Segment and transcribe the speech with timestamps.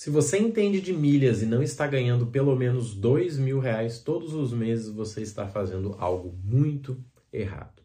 [0.00, 4.32] Se você entende de milhas e não está ganhando pelo menos dois mil reais todos
[4.32, 7.82] os meses, você está fazendo algo muito errado.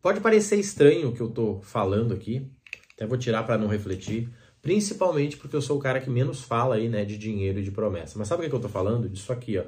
[0.00, 2.50] Pode parecer estranho o que eu estou falando aqui,
[2.94, 4.30] até vou tirar para não refletir,
[4.62, 7.70] principalmente porque eu sou o cara que menos fala aí, né, de dinheiro e de
[7.70, 8.18] promessa.
[8.18, 9.06] Mas sabe o que eu estou falando?
[9.06, 9.64] Disso aqui, ó.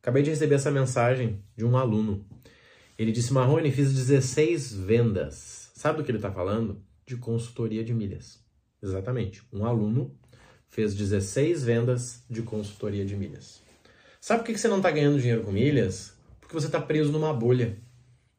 [0.00, 2.24] Acabei de receber essa mensagem de um aluno.
[2.96, 5.72] Ele disse, Marrone, fiz 16 vendas.
[5.74, 6.80] Sabe do que ele está falando?
[7.04, 8.46] De consultoria de milhas.
[8.80, 9.42] Exatamente.
[9.52, 10.16] Um aluno
[10.68, 13.60] fez 16 vendas de consultoria de milhas.
[14.20, 16.12] Sabe por que você não está ganhando dinheiro com milhas?
[16.40, 17.76] Porque você está preso numa bolha.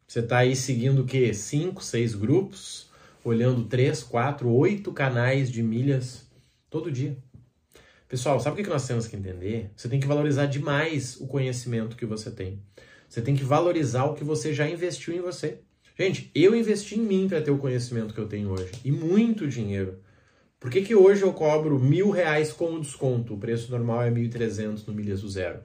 [0.08, 1.34] Você está aí seguindo o quê?
[1.34, 2.90] 5, 6 grupos,
[3.23, 6.28] olhando 3, 4, 8 canais de milhas
[6.70, 7.16] todo dia.
[8.08, 9.70] Pessoal, sabe o que nós temos que entender?
[9.76, 12.59] Você tem que valorizar demais o conhecimento que você tem.
[13.08, 15.59] Você tem que valorizar o que você já investiu em você.
[15.98, 18.72] Gente, eu investi em mim para ter o conhecimento que eu tenho hoje.
[18.84, 20.00] E muito dinheiro.
[20.59, 23.34] Por que, que hoje eu cobro mil reais com desconto?
[23.34, 25.59] O preço normal é 1.300 no Milhas do Zero.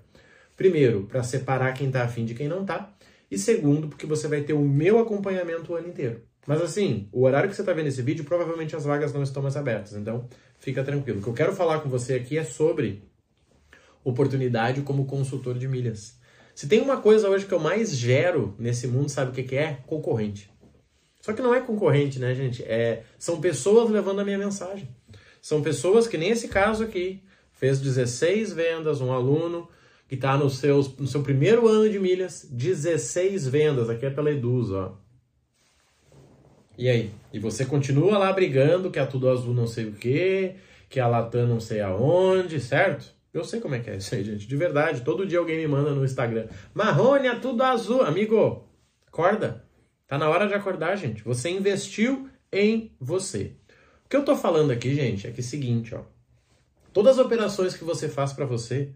[0.56, 2.94] Primeiro, para separar quem está afim de quem não está.
[3.28, 6.22] E segundo, porque você vai ter o meu acompanhamento o ano inteiro.
[6.46, 9.42] Mas assim, o horário que você está vendo esse vídeo, provavelmente as vagas não estão
[9.42, 9.94] mais abertas.
[9.94, 10.28] Então,
[10.60, 11.18] fica tranquilo.
[11.18, 13.02] O que eu quero falar com você aqui é sobre
[14.04, 16.16] oportunidade como consultor de milhas.
[16.54, 19.56] Se tem uma coisa hoje que eu mais gero nesse mundo, sabe o que, que
[19.56, 19.80] é?
[19.86, 20.48] Concorrente.
[21.24, 22.62] Só que não é concorrente, né, gente?
[22.64, 24.86] É, são pessoas levando a minha mensagem.
[25.40, 29.66] São pessoas que nem esse caso aqui, fez 16 vendas, um aluno
[30.06, 34.30] que está no, seus, no seu primeiro ano de milhas, 16 vendas, aqui é pela
[34.30, 34.98] Eduz, ó.
[36.76, 37.10] E aí?
[37.32, 40.56] E você continua lá brigando que a Tudo Azul não sei o quê,
[40.90, 43.14] que a Latam não sei aonde, certo?
[43.32, 44.46] Eu sei como é que é isso aí, gente.
[44.46, 46.48] De verdade, todo dia alguém me manda no Instagram.
[46.74, 48.02] Marrone, a Tudo Azul.
[48.02, 48.68] Amigo,
[49.06, 49.63] acorda.
[50.06, 51.22] Tá na hora de acordar, gente.
[51.22, 53.52] Você investiu em você.
[54.04, 56.02] O que eu tô falando aqui, gente, é que é o seguinte, ó.
[56.92, 58.90] Todas as operações que você faz para você,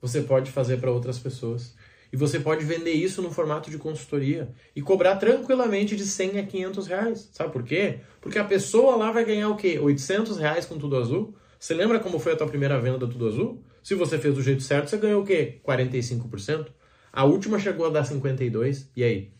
[0.00, 1.74] você pode fazer para outras pessoas.
[2.12, 6.46] E você pode vender isso no formato de consultoria e cobrar tranquilamente de 100 a
[6.46, 7.28] 500 reais.
[7.32, 7.98] Sabe por quê?
[8.20, 9.78] Porque a pessoa lá vai ganhar o quê?
[9.78, 11.34] 800 reais com Tudo Azul?
[11.58, 13.62] Você lembra como foi a tua primeira venda do Tudo Azul?
[13.82, 15.60] Se você fez do jeito certo, você ganhou o quê?
[15.66, 16.68] 45%?
[17.12, 18.86] A última chegou a dar 52%.
[18.96, 19.32] E aí?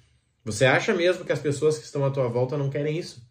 [0.44, 3.26] Você acha mesmo que as pessoas que estão à tua volta não querem isso?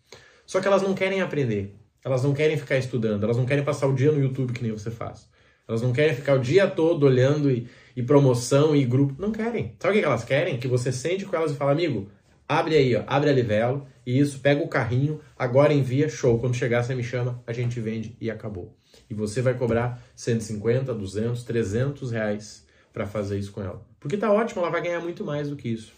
[0.46, 1.75] Só que elas não querem aprender.
[2.03, 3.24] Elas não querem ficar estudando.
[3.24, 5.29] Elas não querem passar o dia no YouTube que nem você faz.
[5.68, 9.22] Elas não querem ficar o dia todo olhando e, e promoção e grupo.
[9.22, 9.75] Não querem.
[9.79, 10.57] Sabe o que elas querem?
[10.57, 12.09] Que você sente com elas e fala, amigo,
[12.47, 16.40] abre aí, ó, abre a livelo, e isso, pega o carrinho, agora envia, show.
[16.40, 18.75] Quando chegar, você me chama, a gente vende e acabou.
[19.09, 23.85] E você vai cobrar 150, 200, 300 reais para fazer isso com ela.
[24.00, 25.94] Porque tá ótimo, ela vai ganhar muito mais do que isso.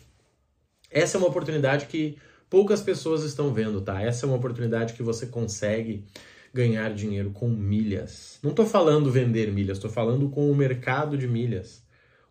[0.96, 2.18] Essa é uma oportunidade que
[2.50, 4.02] poucas pessoas estão vendo, tá?
[4.02, 6.06] Essa é uma oportunidade que você consegue
[6.54, 8.40] ganhar dinheiro com milhas.
[8.42, 11.84] Não estou falando vender milhas, estou falando com o mercado de milhas.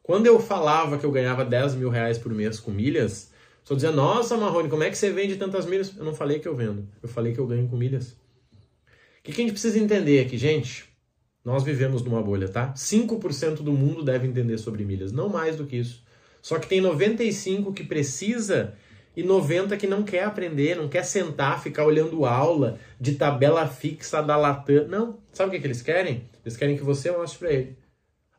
[0.02, 3.30] Quando eu falava que eu ganhava 10 mil reais por mês com milhas,
[3.60, 5.94] estou dizendo, nossa, Marrone, como é que você vende tantas milhas?
[5.94, 8.12] Eu não falei que eu vendo, eu falei que eu ganho com milhas.
[8.12, 10.86] O que, que a gente precisa entender aqui, gente?
[11.44, 12.72] Nós vivemos numa bolha, tá?
[12.72, 16.03] 5% do mundo deve entender sobre milhas, não mais do que isso.
[16.44, 18.74] Só que tem 95 que precisa
[19.16, 24.22] e 90 que não quer aprender, não quer sentar, ficar olhando aula de tabela fixa
[24.22, 24.86] da Latam.
[24.86, 25.18] Não.
[25.32, 26.28] Sabe o que, que eles querem?
[26.44, 27.78] Eles querem que você mostre para ele.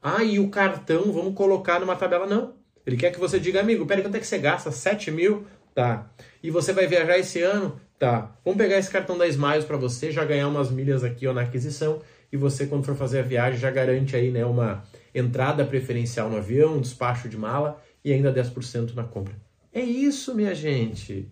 [0.03, 2.27] Ah, e o cartão vamos colocar numa tabela?
[2.27, 2.53] Não.
[2.85, 4.69] Ele quer que você diga, amigo, peraí, quanto é que você gasta?
[4.69, 5.47] 7 mil?
[5.73, 6.07] Tá.
[6.43, 7.81] E você vai viajar esse ano?
[7.97, 8.35] Tá.
[8.45, 11.41] Vamos pegar esse cartão da Smiles para você, já ganhar umas milhas aqui ó, na
[11.41, 12.03] aquisição.
[12.31, 16.37] E você, quando for fazer a viagem, já garante aí né, uma entrada preferencial no
[16.37, 19.35] avião, um despacho de mala e ainda 10% na compra.
[19.73, 21.27] É isso, minha gente.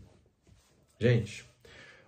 [0.99, 1.45] Gente,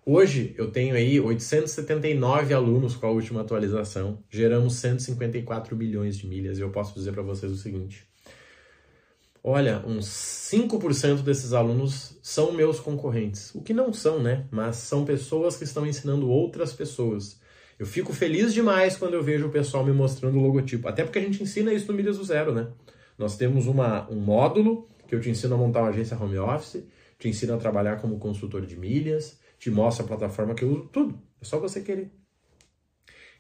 [0.04, 6.58] hoje eu tenho aí 879 alunos com a última atualização, geramos 154 milhões de milhas
[6.58, 8.08] e eu posso dizer para vocês o seguinte:
[9.44, 13.54] olha, uns 5% desses alunos são meus concorrentes.
[13.54, 14.48] O que não são, né?
[14.50, 17.40] Mas são pessoas que estão ensinando outras pessoas.
[17.78, 20.88] Eu fico feliz demais quando eu vejo o pessoal me mostrando o logotipo.
[20.88, 22.68] Até porque a gente ensina isso no Milhas do Zero, né?
[23.18, 26.84] Nós temos uma, um módulo que eu te ensino a montar uma agência home office,
[27.18, 30.90] te ensino a trabalhar como consultor de milhas, te mostro a plataforma que eu uso,
[30.92, 31.20] tudo.
[31.42, 32.12] É só você querer.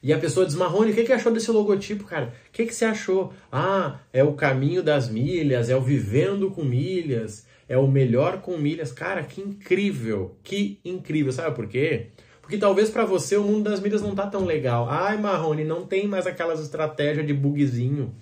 [0.01, 2.33] E a pessoa diz, Marrone, o que, que achou desse logotipo, cara?
[2.48, 3.33] O que, que você achou?
[3.51, 8.57] Ah, é o caminho das milhas, é o vivendo com milhas, é o melhor com
[8.57, 8.92] milhas.
[8.92, 11.31] Cara, que incrível, que incrível.
[11.31, 12.12] Sabe por quê?
[12.39, 14.88] Porque talvez para você o mundo das milhas não tá tão legal.
[14.88, 18.13] Ai, Marrone, não tem mais aquelas estratégias de bugzinho.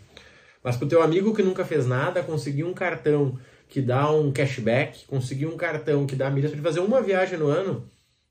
[0.64, 3.38] Mas para o teu amigo que nunca fez nada, conseguir um cartão
[3.68, 7.48] que dá um cashback, conseguir um cartão que dá milhas para fazer uma viagem no
[7.48, 7.90] ano,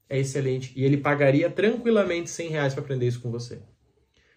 [0.08, 0.72] é excelente.
[0.76, 3.60] E ele pagaria tranquilamente 100 reais para aprender isso com você.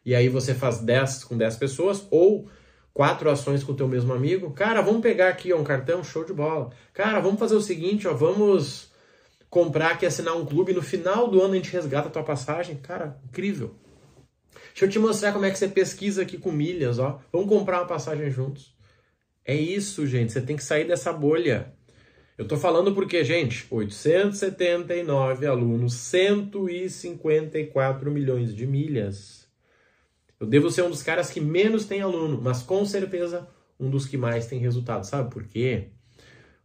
[0.06, 2.47] e aí você faz 10 com 10 pessoas, ou
[2.94, 4.51] quatro ações com o teu mesmo amigo.
[4.51, 6.71] Cara, vamos pegar aqui ó, um cartão, show de bola.
[6.94, 8.92] Cara, vamos fazer o seguinte, ó, vamos
[9.50, 12.77] comprar aqui, assinar um clube, no final do ano a gente resgata a tua passagem.
[12.77, 13.75] Cara, incrível.
[14.69, 17.19] Deixa eu te mostrar como é que você pesquisa aqui com milhas, ó.
[17.31, 18.75] Vamos comprar uma passagem juntos.
[19.44, 21.74] É isso, gente, você tem que sair dessa bolha.
[22.38, 29.48] Eu tô falando porque, gente, 879 alunos, 154 milhões de milhas.
[30.40, 33.48] Eu devo ser um dos caras que menos tem aluno, mas com certeza
[33.80, 35.06] um dos que mais tem resultado.
[35.06, 35.92] Sabe por quê?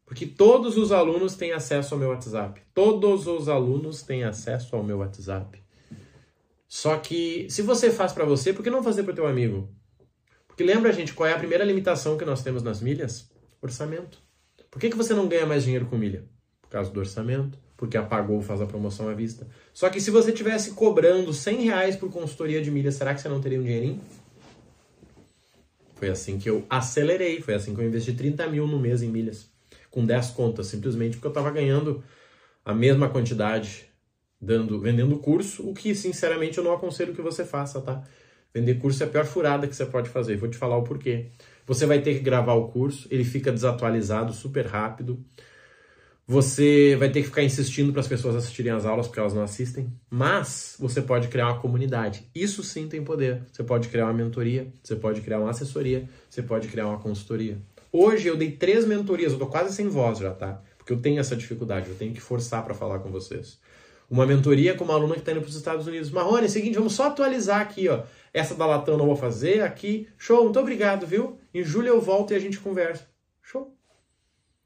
[0.04, 2.60] Porque todos os alunos têm acesso ao meu WhatsApp.
[2.74, 5.62] Todos os alunos têm acesso ao meu WhatsApp.
[6.70, 9.68] Só que se você faz para você, por que não fazer para o teu amigo?
[10.46, 13.30] Porque lembra, gente, qual é a primeira limitação que nós temos nas milhas?
[13.60, 14.22] Orçamento.
[14.70, 16.24] Por que, que você não ganha mais dinheiro com milha?
[16.62, 19.48] Por causa do orçamento porque apagou faz a promoção à vista.
[19.72, 23.28] Só que se você tivesse cobrando 100 reais por consultoria de milha, será que você
[23.30, 23.98] não teria um dinheirinho?
[25.94, 29.08] Foi assim que eu acelerei, foi assim que eu investi 30 mil no mês em
[29.08, 29.50] milhas,
[29.90, 32.04] com 10 contas, simplesmente porque eu estava ganhando
[32.62, 33.86] a mesma quantidade
[34.40, 38.02] dando, vendendo curso, o que sinceramente eu não aconselho que você faça, tá?
[38.52, 40.36] Vender curso é a pior furada que você pode fazer.
[40.36, 41.26] Vou te falar o porquê.
[41.66, 45.24] Você vai ter que gravar o curso, ele fica desatualizado super rápido.
[46.26, 49.42] Você vai ter que ficar insistindo para as pessoas assistirem as aulas porque elas não
[49.42, 52.24] assistem, mas você pode criar uma comunidade.
[52.34, 53.42] Isso sim tem poder.
[53.52, 57.58] Você pode criar uma mentoria, você pode criar uma assessoria, você pode criar uma consultoria.
[57.92, 60.62] Hoje eu dei três mentorias, eu tô quase sem voz já, tá?
[60.78, 63.58] Porque eu tenho essa dificuldade, eu tenho que forçar para falar com vocês.
[64.10, 66.10] Uma mentoria com uma aluna que está indo para os Estados Unidos.
[66.10, 68.02] Marrone, é o seguinte, vamos só atualizar aqui, ó.
[68.34, 70.08] Essa da Latam não vou fazer, aqui.
[70.18, 71.38] Show, muito obrigado, viu?
[71.54, 73.06] Em julho eu volto e a gente conversa.
[73.40, 73.72] Show.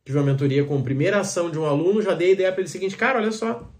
[0.02, 2.70] Tive uma mentoria com a primeira ação de um aluno, já dei ideia para ele
[2.70, 3.70] seguinte, cara, olha só,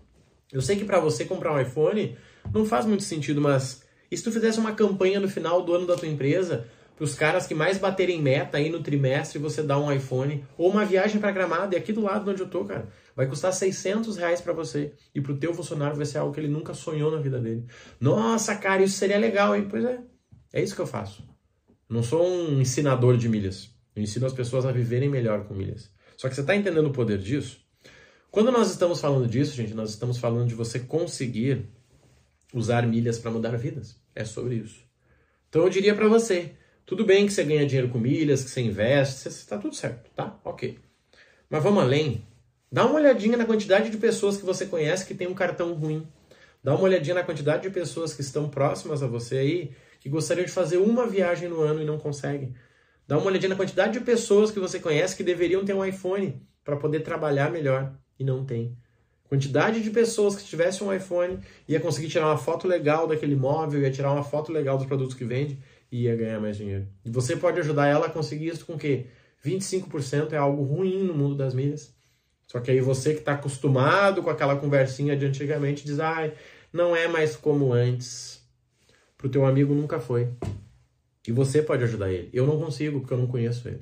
[0.53, 2.17] eu sei que para você comprar um iPhone
[2.53, 5.87] não faz muito sentido, mas e se tu fizesse uma campanha no final do ano
[5.87, 9.79] da tua empresa para os caras que mais baterem meta aí no trimestre você dá
[9.79, 12.65] um iPhone ou uma viagem para Gramado e aqui do lado de onde eu tô,
[12.65, 16.33] cara, vai custar 600 reais para você e para o teu funcionário vai ser algo
[16.33, 17.65] que ele nunca sonhou na vida dele.
[18.01, 19.67] Nossa, cara, isso seria legal, hein?
[19.69, 20.01] Pois é,
[20.53, 21.27] é isso que eu faço.
[21.89, 23.71] Não sou um ensinador de milhas.
[23.95, 25.91] Eu ensino as pessoas a viverem melhor com milhas.
[26.17, 27.61] Só que você está entendendo o poder disso?
[28.31, 31.69] Quando nós estamos falando disso, gente, nós estamos falando de você conseguir
[32.53, 33.97] usar milhas para mudar vidas.
[34.15, 34.81] É sobre isso.
[35.49, 36.55] Então eu diria para você,
[36.87, 40.39] tudo bem que você ganha dinheiro com milhas, que você investe, está tudo certo, tá?
[40.45, 40.79] Ok.
[41.49, 42.23] Mas vamos além.
[42.71, 46.07] Dá uma olhadinha na quantidade de pessoas que você conhece que tem um cartão ruim.
[46.63, 49.71] Dá uma olhadinha na quantidade de pessoas que estão próximas a você aí
[50.01, 52.55] que gostariam de fazer uma viagem no ano e não conseguem.
[53.07, 56.43] Dá uma olhadinha na quantidade de pessoas que você conhece que deveriam ter um iPhone
[56.63, 58.77] para poder trabalhar melhor e não tem.
[59.29, 63.81] Quantidade de pessoas que tivessem um iPhone ia conseguir tirar uma foto legal daquele móvel,
[63.81, 65.59] ia tirar uma foto legal dos produtos que vende
[66.03, 66.87] ia ganhar mais dinheiro.
[67.05, 69.07] E você pode ajudar ela a conseguir isso com o quê?
[69.45, 71.95] 25% é algo ruim no mundo das milhas.
[72.47, 76.39] Só que aí você que está acostumado com aquela conversinha de antigamente diz, ai, ah,
[76.73, 78.43] não é mais como antes.
[79.17, 80.29] Pro teu amigo nunca foi.
[81.27, 82.29] E você pode ajudar ele.
[82.33, 83.81] Eu não consigo, porque eu não conheço ele.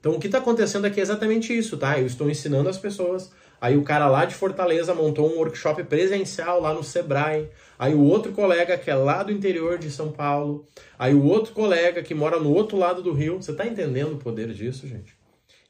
[0.00, 1.98] Então, o que está acontecendo aqui é exatamente isso, tá?
[1.98, 3.30] Eu estou ensinando as pessoas.
[3.62, 7.48] Aí o cara lá de Fortaleza montou um workshop presencial lá no Sebrae.
[7.78, 10.66] Aí o outro colega que é lá do interior de São Paulo.
[10.98, 13.40] Aí o outro colega que mora no outro lado do Rio.
[13.40, 15.16] Você está entendendo o poder disso, gente?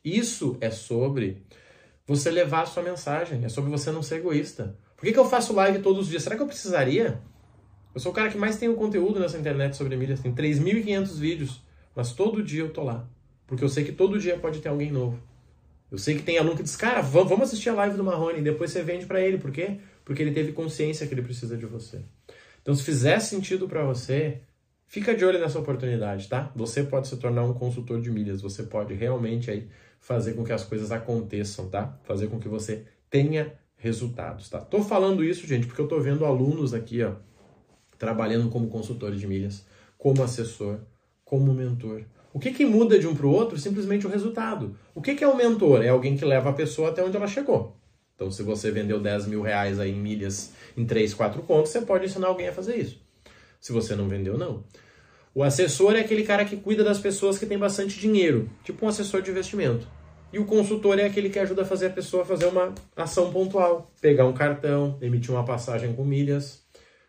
[0.02, 1.42] Isso é sobre
[2.06, 3.44] você levar a sua mensagem.
[3.44, 4.74] É sobre você não ser egoísta.
[4.96, 6.22] Por que, que eu faço live todos os dias?
[6.22, 7.20] Será que eu precisaria?
[7.94, 10.20] Eu sou o cara que mais tem conteúdo nessa internet sobre milhas.
[10.20, 11.62] Tem 3.500 vídeos,
[11.94, 13.06] mas todo dia eu tô lá.
[13.46, 15.20] Porque eu sei que todo dia pode ter alguém novo.
[15.92, 18.42] Eu sei que tem aluno que diz, cara, vamos assistir a live do Marrone e
[18.42, 19.36] depois você vende para ele.
[19.36, 19.76] Por quê?
[20.06, 22.00] Porque ele teve consciência que ele precisa de você.
[22.62, 24.40] Então, se fizer sentido para você,
[24.86, 26.50] fica de olho nessa oportunidade, tá?
[26.56, 28.40] Você pode se tornar um consultor de milhas.
[28.40, 29.68] Você pode realmente aí
[30.00, 31.98] fazer com que as coisas aconteçam, tá?
[32.04, 34.62] Fazer com que você tenha resultados, tá?
[34.62, 37.16] Tô falando isso, gente, porque eu tô vendo alunos aqui, ó,
[37.98, 39.66] trabalhando como consultor de milhas,
[39.98, 40.80] como assessor,
[41.32, 42.02] como mentor.
[42.30, 43.58] O que, que muda de um para o outro?
[43.58, 44.76] Simplesmente o resultado.
[44.94, 45.82] O que, que é o mentor?
[45.82, 47.74] É alguém que leva a pessoa até onde ela chegou.
[48.14, 51.80] Então, se você vendeu 10 mil reais aí em milhas em 3, 4 contos, você
[51.80, 53.00] pode ensinar alguém a fazer isso.
[53.58, 54.62] Se você não vendeu, não.
[55.34, 58.88] O assessor é aquele cara que cuida das pessoas que têm bastante dinheiro, tipo um
[58.90, 59.88] assessor de investimento.
[60.30, 63.90] E o consultor é aquele que ajuda a fazer a pessoa fazer uma ação pontual,
[64.02, 66.62] pegar um cartão, emitir uma passagem com milhas,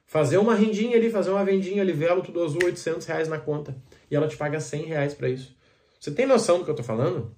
[0.06, 3.75] fazer uma rendinha ali, fazer uma vendinha ali, velo tudo azul, 800 reais na conta.
[4.13, 5.58] E ela te paga 100 reais para isso.
[6.00, 7.36] Você tem noção do que eu tô falando?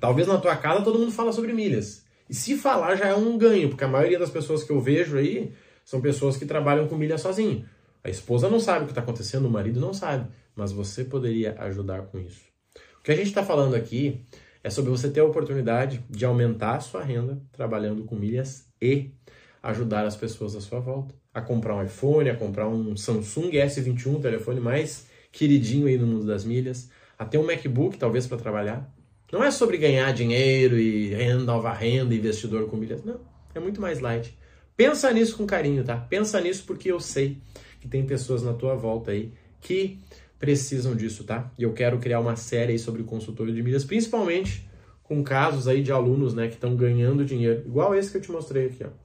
[0.00, 2.04] Talvez na tua casa todo mundo fala sobre milhas.
[2.28, 5.16] E se falar já é um ganho, porque a maioria das pessoas que eu vejo
[5.16, 5.52] aí
[5.84, 7.64] são pessoas que trabalham com milhas sozinho.
[8.02, 11.54] A esposa não sabe o que está acontecendo, o marido não sabe, mas você poderia
[11.60, 12.42] ajudar com isso.
[12.98, 14.26] O que a gente está falando aqui
[14.64, 19.12] é sobre você ter a oportunidade de aumentar a sua renda trabalhando com milhas e
[19.62, 24.20] ajudar as pessoas à sua volta a comprar um iPhone, a comprar um Samsung S21,
[24.20, 26.88] telefone mais queridinho aí no mundo das milhas,
[27.18, 28.88] a ter um MacBook talvez para trabalhar.
[29.32, 33.20] Não é sobre ganhar dinheiro e renda, nova renda, investidor com milhas, não.
[33.54, 34.36] É muito mais light.
[34.76, 35.96] Pensa nisso com carinho, tá?
[35.96, 37.38] Pensa nisso porque eu sei
[37.80, 39.98] que tem pessoas na tua volta aí que
[40.38, 41.50] precisam disso, tá?
[41.58, 44.68] E eu quero criar uma série aí sobre consultoria de milhas, principalmente
[45.02, 48.32] com casos aí de alunos, né, que estão ganhando dinheiro, igual esse que eu te
[48.32, 49.03] mostrei aqui, ó.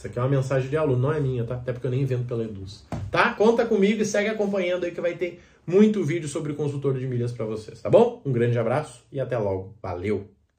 [0.00, 1.56] Isso aqui é uma mensagem de aluno, não é minha, tá?
[1.56, 2.86] Até porque eu nem vendo pela Eduz.
[3.10, 3.34] Tá?
[3.34, 7.32] Conta comigo e segue acompanhando aí que vai ter muito vídeo sobre consultor de milhas
[7.32, 8.22] para vocês, tá bom?
[8.24, 9.74] Um grande abraço e até logo.
[9.82, 10.39] Valeu!